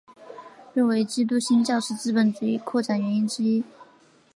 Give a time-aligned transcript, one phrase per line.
[0.73, 3.63] 认为基督新教是资本主义扩展原因之一。